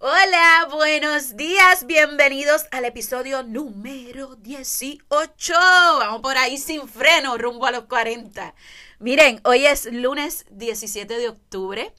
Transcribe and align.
Hola, 0.00 0.68
buenos 0.70 1.36
días, 1.36 1.84
bienvenidos 1.86 2.66
al 2.70 2.84
episodio 2.84 3.42
número 3.42 4.36
18. 4.36 5.54
Vamos 5.98 6.20
por 6.20 6.38
ahí 6.38 6.58
sin 6.58 6.86
freno, 6.86 7.36
rumbo 7.36 7.66
a 7.66 7.72
los 7.72 7.86
40. 7.86 8.54
Miren, 9.00 9.40
hoy 9.42 9.66
es 9.66 9.86
lunes 9.92 10.46
17 10.50 11.18
de 11.18 11.28
octubre 11.28 11.92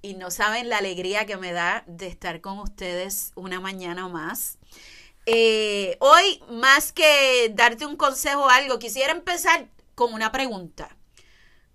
y 0.00 0.14
no 0.14 0.30
saben 0.30 0.68
la 0.68 0.78
alegría 0.78 1.26
que 1.26 1.36
me 1.36 1.50
da 1.52 1.82
de 1.88 2.06
estar 2.06 2.40
con 2.40 2.60
ustedes 2.60 3.32
una 3.34 3.58
mañana 3.58 4.06
más. 4.06 4.58
Eh, 5.26 5.96
hoy, 5.98 6.40
más 6.48 6.92
que 6.92 7.50
darte 7.52 7.84
un 7.84 7.96
consejo 7.96 8.44
o 8.44 8.48
algo, 8.48 8.78
quisiera 8.78 9.12
empezar 9.12 9.68
con 9.96 10.14
una 10.14 10.30
pregunta. 10.30 10.96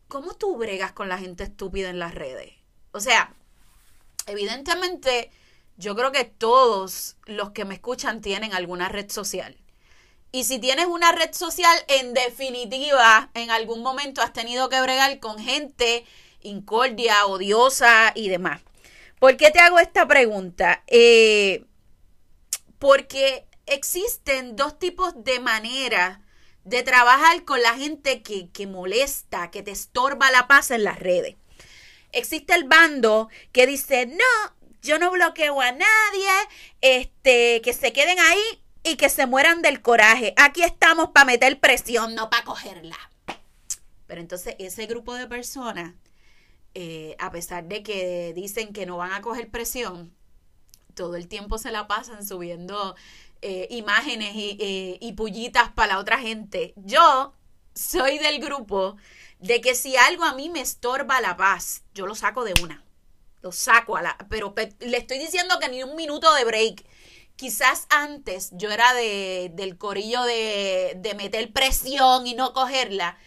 ¿Cómo 0.08 0.34
tú 0.34 0.58
bregas 0.58 0.94
con 0.94 1.10
la 1.10 1.18
gente 1.18 1.44
estúpida 1.44 1.90
en 1.90 2.00
las 2.00 2.16
redes? 2.16 2.54
O 2.92 3.00
sea, 3.02 3.34
evidentemente 4.26 5.32
yo 5.78 5.96
creo 5.96 6.12
que 6.12 6.24
todos 6.24 7.18
los 7.26 7.52
que 7.52 7.66
me 7.66 7.76
escuchan 7.76 8.22
tienen 8.22 8.54
alguna 8.54 8.88
red 8.88 9.10
social. 9.10 9.58
Y 10.32 10.46
si 10.46 10.60
tienes 10.60 10.86
una 10.86 11.12
red 11.12 11.34
social, 11.34 11.78
en 11.88 12.14
definitiva, 12.14 13.32
en 13.34 13.52
algún 13.52 13.82
momento 13.82 14.22
has 14.22 14.32
tenido 14.32 14.70
que 14.70 14.82
bregar 14.82 15.20
con 15.20 15.40
gente 15.40 16.06
incordia, 16.42 17.26
odiosa 17.26 18.14
y 18.16 18.30
demás. 18.30 18.62
¿Por 19.20 19.36
qué 19.36 19.52
te 19.52 19.60
hago 19.60 19.80
esta 19.80 20.08
pregunta? 20.08 20.84
Eh, 20.88 21.66
porque 22.82 23.46
existen 23.68 24.56
dos 24.56 24.80
tipos 24.80 25.14
de 25.24 25.40
maneras 25.40 26.18
de 26.64 26.82
trabajar 26.82 27.46
con 27.46 27.62
la 27.62 27.76
gente 27.76 28.24
que, 28.24 28.50
que 28.50 28.66
molesta, 28.66 29.52
que 29.52 29.62
te 29.62 29.70
estorba 29.70 30.32
la 30.32 30.48
paz 30.48 30.72
en 30.72 30.84
las 30.84 30.98
redes. 30.98 31.36
Existe 32.12 32.56
el 32.56 32.64
bando 32.64 33.30
que 33.52 33.68
dice, 33.68 34.08
no, 34.08 34.56
yo 34.82 34.98
no 34.98 35.12
bloqueo 35.12 35.62
a 35.62 35.72
nadie, 35.72 36.32
este, 36.82 37.62
que 37.62 37.74
se 37.74 37.94
queden 37.94 38.20
ahí 38.20 38.64
y 38.84 38.96
que 38.96 39.10
se 39.10 39.28
mueran 39.28 39.62
del 39.62 39.84
coraje. 39.84 40.34
Aquí 40.36 40.64
estamos 40.64 41.12
para 41.12 41.26
meter 41.26 41.60
presión, 41.60 42.16
no 42.16 42.32
para 42.32 42.46
cogerla. 42.46 42.98
Pero 44.08 44.22
entonces 44.22 44.56
ese 44.58 44.88
grupo 44.88 45.14
de 45.14 45.28
personas, 45.28 45.94
eh, 46.74 47.16
a 47.20 47.30
pesar 47.30 47.64
de 47.66 47.84
que 47.84 48.34
dicen 48.34 48.74
que 48.74 48.88
no 48.88 48.98
van 48.98 49.14
a 49.14 49.22
coger 49.22 49.52
presión, 49.52 50.16
todo 50.96 51.16
el 51.16 51.28
tiempo 51.28 51.58
se 51.58 51.72
la 51.72 51.88
pasan 51.88 52.26
subiendo 52.26 52.96
eh, 53.42 53.68
imágenes 53.72 54.36
y, 54.36 54.58
eh, 54.60 54.98
y 55.02 55.14
pullitas 55.14 55.72
para 55.72 55.94
la 55.94 56.00
otra 56.00 56.20
gente. 56.20 56.74
Yo 56.78 57.34
soy 57.74 58.20
del 58.20 58.40
grupo 58.40 58.98
de 59.40 59.62
que 59.62 59.76
si 59.76 59.96
algo 59.96 60.24
a 60.24 60.34
mí 60.34 60.50
me 60.50 60.62
estorba 60.62 61.22
la 61.22 61.38
paz, 61.38 61.84
yo 61.94 62.06
lo 62.06 62.16
saco 62.16 62.44
de 62.44 62.54
una 62.62 62.84
lo 63.42 63.52
saco 63.52 63.98
a 63.98 64.02
la, 64.02 64.18
pero 64.30 64.54
le 64.80 64.98
estoy 64.98 65.20
diciendo 65.20 65.58
que 65.60 65.70
ni 65.70 65.84
un 65.84 65.96
minuto 65.96 66.34
de 66.34 66.46
break. 66.46 66.86
Quizás 67.36 67.88
antes 67.90 68.52
yo 68.54 68.70
era 68.70 68.94
de, 68.94 69.52
del 69.56 69.78
corillo 69.78 70.24
de, 70.24 70.94
de 70.98 71.14
meter 71.16 71.52
presión 71.52 72.28
y 72.28 72.36
no 72.36 72.54
cogerla. 72.54 73.18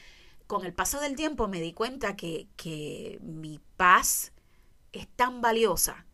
Con 0.46 0.64
el 0.64 0.72
paso 0.74 1.00
del 1.00 1.16
tiempo 1.16 1.48
me 1.48 1.60
di 1.60 1.72
cuenta 1.72 2.14
que, 2.14 2.46
que 2.56 3.18
mi 3.22 3.60
paz 3.76 4.32
es 4.92 5.08
tan 5.16 5.40
valiosa 5.40 6.06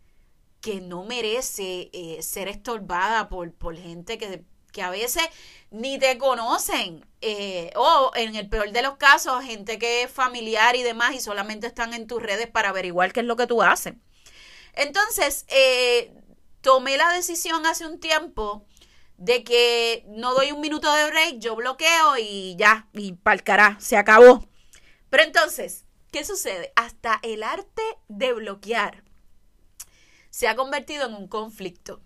que 0.61 0.81
no 0.81 1.05
merece 1.05 1.91
eh, 1.93 2.23
ser 2.23 2.49
estorbada 2.49 3.29
por, 3.29 3.53
por 3.53 3.77
gente 3.77 4.19
que, 4.19 4.45
que, 4.73 4.83
a 4.83 4.91
veces 4.91 5.23
ni 5.71 5.99
te 5.99 6.19
conocen. 6.19 7.07
Eh, 7.23 7.73
o 7.77 8.13
en 8.15 8.37
el 8.37 8.49
peor 8.49 8.73
de 8.73 8.83
los 8.83 8.97
casos, 8.97 9.45
gente 9.45 9.79
que 9.79 10.03
es 10.03 10.11
familiar 10.11 10.77
y 10.77 10.83
demás 10.83 11.15
y 11.15 11.21
solamente 11.21 11.67
están 11.67 11.95
en 11.95 12.07
tus 12.07 12.23
redes 12.23 12.49
para 12.49 12.71
averiguar 12.71 13.13
qué 13.13 13.21
es 13.21 13.27
lo 13.27 13.37
que 13.37 13.47
tú 13.47 13.63
haces. 13.63 13.95
Entonces, 14.75 15.45
eh, 15.49 16.13
tomé 16.61 16.97
la 16.97 17.13
decisión 17.13 17.67
hace 17.67 17.87
un 17.87 18.01
tiempo 18.01 18.67
de 19.17 19.45
que 19.45 20.05
no 20.09 20.35
doy 20.35 20.53
un 20.53 20.61
minuto 20.61 20.93
de 20.93 21.07
break, 21.11 21.39
yo 21.39 21.55
bloqueo 21.57 22.17
y 22.19 22.57
ya, 22.57 22.89
y 22.93 23.13
palcará, 23.13 23.77
se 23.79 23.97
acabó. 23.97 24.47
Pero 25.11 25.25
entonces, 25.25 25.85
¿qué 26.11 26.25
sucede? 26.25 26.73
Hasta 26.77 27.19
el 27.23 27.43
arte 27.43 27.83
de 28.09 28.33
bloquear 28.33 29.05
se 30.31 30.49
ha 30.49 30.57
convertido 30.57 31.07
en 31.07 31.15
un 31.15 31.29
conflicto. 31.29 32.01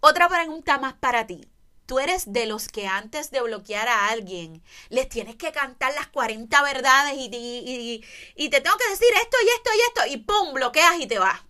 Otra 0.00 0.28
pregunta 0.28 0.78
más 0.78 0.94
para 0.94 1.26
ti 1.26 1.48
tú 1.88 1.98
eres 1.98 2.30
de 2.34 2.44
los 2.44 2.68
que 2.68 2.86
antes 2.86 3.30
de 3.30 3.40
bloquear 3.40 3.88
a 3.88 4.08
alguien, 4.10 4.62
les 4.90 5.08
tienes 5.08 5.36
que 5.36 5.52
cantar 5.52 5.94
las 5.94 6.06
40 6.08 6.62
verdades 6.62 7.14
y, 7.16 8.04
y, 8.36 8.48
te 8.50 8.60
tengo 8.60 8.76
que 8.76 8.90
decir 8.90 9.08
esto 9.22 9.36
y 9.42 9.48
esto 9.48 9.70
y 9.74 9.80
esto, 9.88 10.14
y 10.14 10.16
¡pum! 10.18 10.52
bloqueas 10.52 11.00
y 11.00 11.06
te 11.06 11.18
vas. 11.18 11.40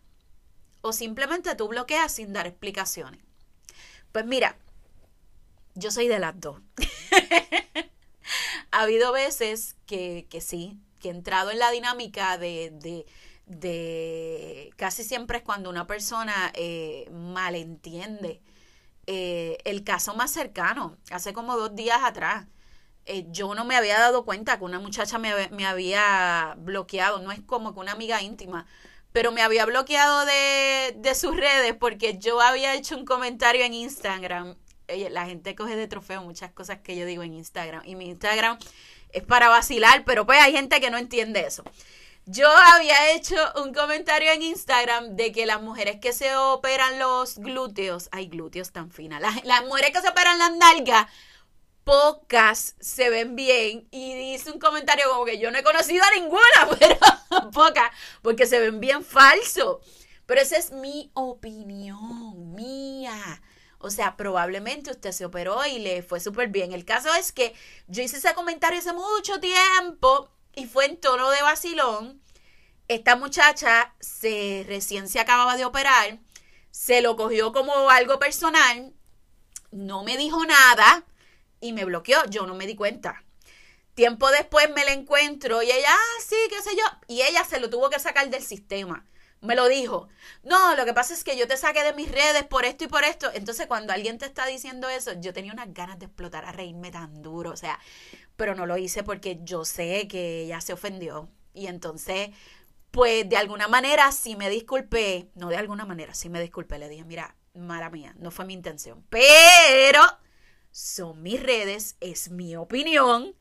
O 0.81 0.93
simplemente 0.93 1.57
tú 1.57 1.67
bloqueas 1.67 2.13
sin 2.13 2.33
dar 2.33 2.47
explicaciones. 2.47 3.21
Pues 4.13 4.27
mira, 4.27 4.57
yo 5.75 5.91
soy 5.91 6.07
de 6.07 6.21
las 6.21 6.39
dos. 6.39 6.61
ha 8.71 8.83
habido 8.83 9.11
veces 9.11 9.75
que, 9.87 10.29
que, 10.31 10.41
sí, 10.41 10.79
que 11.01 11.09
he 11.09 11.11
entrado 11.11 11.51
en 11.51 11.59
la 11.59 11.73
dinámica 11.73 12.39
de, 12.39 12.71
de, 12.75 13.07
de 13.49 14.73
casi 14.77 15.05
siempre 15.05 15.39
es 15.39 15.45
cuando 15.45 15.71
una 15.71 15.87
persona 15.87 16.53
eh, 16.55 17.09
malentiende 17.11 18.43
eh, 19.07 19.59
el 19.65 19.85
caso 19.85 20.15
más 20.15 20.31
cercano, 20.31 20.97
hace 21.11 21.33
como 21.33 21.57
dos 21.57 21.75
días 21.75 22.01
atrás. 22.03 22.47
Eh, 23.07 23.25
yo 23.31 23.55
no 23.55 23.65
me 23.65 23.75
había 23.75 23.99
dado 23.99 24.25
cuenta 24.25 24.59
que 24.59 24.65
una 24.65 24.81
muchacha 24.81 25.19
me, 25.19 25.49
me, 25.49 25.67
había 25.67 26.55
bloqueado, 26.59 27.21
no 27.21 27.33
es 27.33 27.41
como 27.41 27.73
que 27.73 27.81
una 27.81 27.93
amiga 27.93 28.21
íntima, 28.21 28.67
pero 29.13 29.33
me 29.33 29.41
había 29.41 29.65
bloqueado 29.65 30.27
de, 30.27 30.95
de 30.99 31.15
sus 31.15 31.35
redes 31.35 31.75
porque 31.75 32.19
yo 32.19 32.41
había 32.43 32.75
hecho 32.75 32.99
un 32.99 33.07
comentario 33.07 33.65
en 33.65 33.73
Instagram. 33.73 34.57
la 35.11 35.25
gente 35.27 35.55
coge 35.55 35.75
de 35.75 35.89
trofeo 35.89 36.23
muchas 36.23 36.53
cosas 36.53 36.81
que 36.81 36.97
yo 36.97 37.07
digo 37.07 37.23
en 37.23 37.33
Instagram 37.35 37.83
y 37.87 37.95
mi 37.97 38.11
Instagram 38.11 38.59
es 39.11 39.23
para 39.23 39.49
vacilar, 39.49 40.05
pero 40.05 40.27
pues 40.27 40.39
hay 40.41 40.53
gente 40.53 40.81
que 40.81 40.91
no 40.91 40.99
entiende 40.99 41.47
eso. 41.47 41.65
Yo 42.31 42.47
había 42.55 43.13
hecho 43.13 43.37
un 43.57 43.73
comentario 43.73 44.31
en 44.31 44.43
Instagram 44.43 45.17
de 45.17 45.33
que 45.33 45.47
las 45.47 45.63
mujeres 45.63 45.99
que 45.99 46.13
se 46.13 46.37
operan 46.37 46.99
los 46.99 47.39
glúteos, 47.39 48.11
hay 48.13 48.27
glúteos 48.27 48.71
tan 48.71 48.91
finas, 48.91 49.23
las, 49.45 49.65
mujeres 49.65 49.93
que 49.93 50.03
se 50.03 50.11
operan 50.11 50.39
las 50.39 50.55
nalgas, 50.55 51.07
pocas 51.85 52.77
se 52.81 53.09
ven 53.09 53.35
bien. 53.35 53.89
Y 53.91 54.13
dice 54.15 54.53
un 54.53 54.59
comentario 54.59 55.09
como 55.09 55.25
que 55.25 55.39
yo 55.39 55.51
no 55.51 55.57
he 55.57 55.63
conocido 55.63 56.05
a 56.05 56.21
ninguna, 56.21 56.77
pero 56.79 56.99
pocas, 57.51 57.91
porque 58.21 58.45
se 58.45 58.61
ven 58.61 58.79
bien 58.79 59.03
falso. 59.03 59.81
Pero 60.27 60.43
esa 60.43 60.59
es 60.59 60.71
mi 60.71 61.11
opinión, 61.15 62.55
mía. 62.55 63.41
O 63.79 63.89
sea, 63.89 64.19
probablemente 64.19 64.91
usted 64.91 65.13
se 65.13 65.25
operó 65.25 65.65
y 65.65 65.79
le 65.79 66.03
fue 66.03 66.21
súper 66.21 66.49
bien. 66.49 66.75
El 66.75 66.85
caso 66.85 67.09
es 67.15 67.33
que 67.33 67.55
yo 67.87 68.03
hice 68.03 68.19
ese 68.19 68.35
comentario 68.35 68.81
hace 68.81 68.93
mucho 68.93 69.41
tiempo 69.41 70.29
y 70.59 70.67
fue 70.67 70.87
en 70.87 70.97
tono 70.97 71.31
de 71.31 71.41
vacilón. 71.43 72.21
Esta 72.89 73.17
muchacha 73.17 73.95
se 74.01 74.65
recién 74.67 75.09
se 75.09 75.21
acababa 75.21 75.57
de 75.57 75.65
operar, 75.65 76.19
se 76.71 77.01
lo 77.01 77.17
cogió 77.17 77.53
como 77.53 77.91
algo 77.91 78.19
personal, 78.19 78.93
no 79.71 80.03
me 80.03 80.17
dijo 80.17 80.45
nada 80.45 81.05
y 81.61 81.73
me 81.73 81.85
bloqueó. 81.85 82.25
Yo 82.29 82.47
no 82.47 82.55
me 82.55 82.67
di 82.67 82.75
cuenta. 82.75 83.23
Tiempo 83.95 84.31
después 84.31 84.71
me 84.71 84.85
la 84.85 84.93
encuentro 84.93 85.63
y 85.63 85.71
ella, 85.71 85.91
ah, 85.91 86.23
sí, 86.27 86.37
qué 86.49 86.63
sé 86.63 86.77
yo. 86.77 86.85
Y 87.09 87.23
ella 87.23 87.45
se 87.45 87.61
lo 87.61 87.69
tuvo 87.71 87.91
que 87.91 87.99
sacar 87.99 88.29
del 88.31 88.43
sistema. 88.43 89.05
Me 89.41 89.55
lo 89.55 89.69
dijo. 89.69 90.09
No, 90.43 90.75
lo 90.75 90.85
que 90.85 90.95
pasa 90.95 91.15
es 91.15 91.23
que 91.23 91.37
yo 91.37 91.47
te 91.47 91.57
saqué 91.57 91.85
de 91.85 91.93
mis 91.93 92.11
redes 92.11 92.45
por 92.45 92.65
esto 92.65 92.85
y 92.85 92.89
por 92.89 93.05
esto. 93.05 93.31
Entonces, 93.35 93.67
cuando 93.67 93.93
alguien 93.93 94.19
te 94.19 94.27
está 94.27 94.47
diciendo 94.47 94.89
eso, 94.89 95.13
yo 95.21 95.33
tenía 95.33 95.53
unas 95.53 95.73
ganas 95.73 95.99
de 95.99 96.07
explotar 96.07 96.45
a 96.45 96.53
reírme 96.53 96.91
tan 96.91 97.23
duro. 97.23 97.51
O 97.51 97.57
sea, 97.57 97.79
pero 98.39 98.55
no 98.55 98.67
lo 98.67 98.79
hice 98.79 99.03
porque 99.03 99.41
yo 99.43 99.65
sé 99.65 100.07
que 100.07 100.43
ella 100.43 100.61
se 100.61 100.73
ofendió. 100.73 101.29
Y 101.55 101.67
entonces, 101.67 102.31
pues 102.93 103.29
de 103.29 103.37
alguna 103.37 103.67
manera 103.67 104.13
sí 104.13 104.37
me 104.37 104.49
disculpé, 104.49 105.29
no 105.35 105.49
de 105.49 105.57
alguna 105.57 105.85
manera, 105.85 106.15
sí 106.15 106.29
me 106.29 106.41
disculpé, 106.41 106.79
le 106.79 106.89
dije, 106.89 107.05
mira, 107.05 107.35
mala 107.55 107.91
mía, 107.91 108.15
no 108.17 108.31
fue 108.31 108.45
mi 108.45 108.55
intención, 108.55 109.05
pero 109.11 110.03
son 110.71 111.21
mis 111.21 111.43
redes, 111.43 111.97
es 112.01 112.31
mi 112.31 112.55
opinión. 112.55 113.35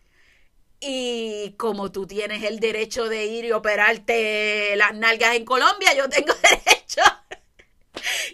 Y 0.79 1.53
como 1.57 1.91
tú 1.91 2.07
tienes 2.07 2.43
el 2.43 2.59
derecho 2.59 3.07
de 3.07 3.27
ir 3.27 3.45
y 3.45 3.51
operarte 3.51 4.75
las 4.77 4.95
nalgas 4.95 5.35
en 5.35 5.45
Colombia, 5.45 5.93
yo 5.95 6.09
tengo 6.09 6.33
derecho. 6.41 7.01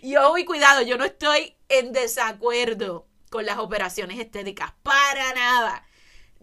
y 0.02 0.16
muy 0.32 0.46
cuidado, 0.46 0.82
yo 0.82 0.98
no 0.98 1.04
estoy 1.04 1.58
en 1.68 1.92
desacuerdo 1.92 3.06
con 3.30 3.46
las 3.46 3.58
operaciones 3.58 4.18
estéticas, 4.18 4.72
para 4.82 5.34
nada 5.34 5.86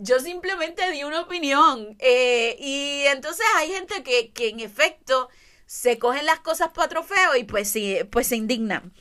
yo 0.01 0.19
simplemente 0.19 0.91
di 0.91 1.05
una 1.05 1.21
opinión. 1.21 1.97
Eh, 1.99 2.57
y 2.59 3.03
entonces 3.07 3.45
hay 3.57 3.71
gente 3.71 4.03
que, 4.03 4.33
en 4.49 4.61
efecto 4.61 5.29
se 5.67 5.99
cogen 5.99 6.27
las 6.27 6.41
cosas 6.41 6.71
para 6.73 6.89
trofeo 6.89 7.37
y 7.37 7.45
pues, 7.45 7.71
sí, 7.71 7.99
pues 8.11 8.27
se 8.27 8.37
indignan. 8.37 8.93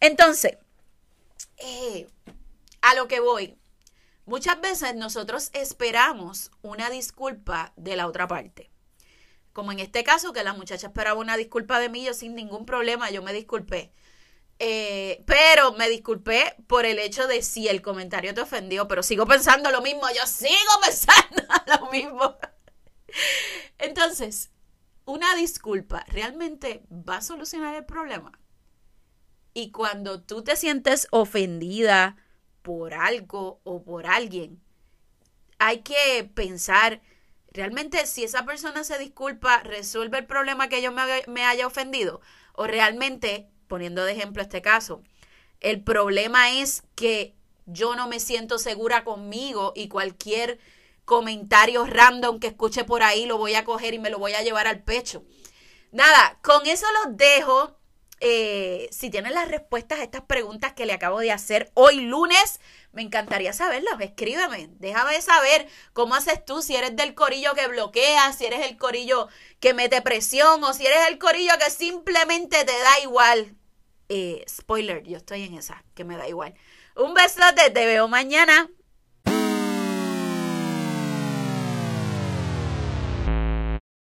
Entonces, 0.00 0.58
eh, 1.58 2.08
a 2.80 2.94
lo 2.94 3.06
que 3.06 3.20
voy. 3.20 3.56
Muchas 4.24 4.60
veces 4.60 4.96
nosotros 4.96 5.50
esperamos 5.52 6.50
una 6.62 6.90
disculpa 6.90 7.72
de 7.76 7.94
la 7.94 8.08
otra 8.08 8.26
parte. 8.26 8.70
Como 9.52 9.70
en 9.70 9.78
este 9.78 10.02
caso, 10.02 10.32
que 10.32 10.42
la 10.42 10.52
muchacha 10.52 10.88
esperaba 10.88 11.20
una 11.20 11.36
disculpa 11.36 11.78
de 11.78 11.88
mí, 11.88 12.04
yo 12.04 12.12
sin 12.12 12.34
ningún 12.34 12.66
problema, 12.66 13.10
yo 13.10 13.22
me 13.22 13.32
disculpé. 13.32 13.92
Eh, 14.58 15.22
pero 15.26 15.72
me 15.72 15.88
disculpé 15.88 16.56
por 16.66 16.86
el 16.86 16.98
hecho 16.98 17.26
de 17.26 17.42
si 17.42 17.68
el 17.68 17.82
comentario 17.82 18.32
te 18.32 18.40
ofendió, 18.40 18.88
pero 18.88 19.02
sigo 19.02 19.26
pensando 19.26 19.70
lo 19.70 19.82
mismo, 19.82 20.02
yo 20.16 20.26
sigo 20.26 20.50
pensando 20.82 21.42
lo 21.66 21.90
mismo. 21.90 22.36
Entonces, 23.78 24.50
una 25.04 25.34
disculpa 25.34 26.04
realmente 26.08 26.82
va 26.90 27.18
a 27.18 27.22
solucionar 27.22 27.74
el 27.74 27.84
problema. 27.84 28.38
Y 29.52 29.70
cuando 29.72 30.22
tú 30.22 30.42
te 30.42 30.56
sientes 30.56 31.06
ofendida 31.10 32.16
por 32.62 32.94
algo 32.94 33.60
o 33.64 33.82
por 33.82 34.06
alguien, 34.06 34.60
hay 35.58 35.80
que 35.82 36.30
pensar, 36.34 37.00
realmente 37.52 38.06
si 38.06 38.24
esa 38.24 38.44
persona 38.44 38.84
se 38.84 38.98
disculpa, 38.98 39.62
resuelve 39.62 40.18
el 40.18 40.26
problema 40.26 40.68
que 40.68 40.82
yo 40.82 40.92
me, 40.92 41.02
me 41.28 41.44
haya 41.44 41.66
ofendido, 41.66 42.20
o 42.52 42.66
realmente 42.66 43.48
poniendo 43.68 44.04
de 44.04 44.12
ejemplo 44.12 44.42
este 44.42 44.62
caso, 44.62 45.02
el 45.60 45.82
problema 45.82 46.52
es 46.52 46.82
que 46.94 47.34
yo 47.66 47.96
no 47.96 48.08
me 48.08 48.20
siento 48.20 48.58
segura 48.58 49.04
conmigo 49.04 49.72
y 49.74 49.88
cualquier 49.88 50.58
comentario 51.04 51.86
random 51.86 52.40
que 52.40 52.48
escuche 52.48 52.84
por 52.84 53.02
ahí 53.02 53.26
lo 53.26 53.38
voy 53.38 53.54
a 53.54 53.64
coger 53.64 53.94
y 53.94 53.98
me 53.98 54.10
lo 54.10 54.18
voy 54.18 54.34
a 54.34 54.42
llevar 54.42 54.66
al 54.66 54.82
pecho. 54.82 55.24
Nada, 55.92 56.38
con 56.42 56.66
eso 56.66 56.86
los 57.04 57.16
dejo. 57.16 57.75
Eh, 58.20 58.88
si 58.92 59.10
tienen 59.10 59.34
las 59.34 59.48
respuestas 59.48 59.98
a 59.98 60.02
estas 60.02 60.22
preguntas 60.22 60.72
que 60.72 60.86
le 60.86 60.94
acabo 60.94 61.20
de 61.20 61.32
hacer 61.32 61.70
hoy 61.74 62.00
lunes, 62.00 62.60
me 62.92 63.02
encantaría 63.02 63.52
saberlas. 63.52 64.00
Escríbeme, 64.00 64.68
déjame 64.78 65.20
saber 65.20 65.68
cómo 65.92 66.14
haces 66.14 66.44
tú, 66.44 66.62
si 66.62 66.76
eres 66.76 66.96
del 66.96 67.14
corillo 67.14 67.54
que 67.54 67.68
bloquea, 67.68 68.32
si 68.32 68.46
eres 68.46 68.64
el 68.66 68.78
corillo 68.78 69.28
que 69.60 69.74
mete 69.74 70.00
presión 70.00 70.64
o 70.64 70.72
si 70.72 70.86
eres 70.86 71.08
el 71.08 71.18
corillo 71.18 71.52
que 71.62 71.70
simplemente 71.70 72.64
te 72.64 72.78
da 72.78 73.00
igual. 73.02 73.54
Eh, 74.08 74.44
spoiler, 74.48 75.02
yo 75.02 75.18
estoy 75.18 75.42
en 75.44 75.54
esa, 75.54 75.84
que 75.94 76.04
me 76.04 76.16
da 76.16 76.28
igual. 76.28 76.54
Un 76.94 77.12
besote, 77.12 77.70
te 77.70 77.86
veo 77.86 78.08
mañana. 78.08 78.70